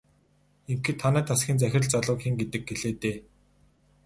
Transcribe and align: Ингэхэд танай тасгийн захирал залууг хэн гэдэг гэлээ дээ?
Ингэхэд 0.71 0.97
танай 1.01 1.23
тасгийн 1.29 1.59
захирал 1.61 1.91
залууг 1.93 2.19
хэн 2.21 2.33
гэдэг 2.39 2.61
гэлээ 2.67 2.93
дээ? 3.01 3.17